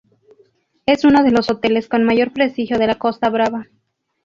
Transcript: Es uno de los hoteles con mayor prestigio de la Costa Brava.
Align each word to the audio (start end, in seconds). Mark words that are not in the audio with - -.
Es 0.87 1.05
uno 1.05 1.21
de 1.21 1.29
los 1.29 1.51
hoteles 1.51 1.87
con 1.87 2.03
mayor 2.05 2.33
prestigio 2.33 2.79
de 2.79 2.87
la 2.87 2.95
Costa 2.95 3.29
Brava. 3.29 3.67